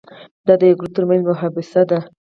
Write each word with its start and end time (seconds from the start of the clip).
دا 0.45 0.53
د 0.59 0.61
یو 0.69 0.77
ګروپ 0.79 0.91
ترمنځ 0.95 1.21
مباحثه 1.27 1.81
ده. 1.89 1.99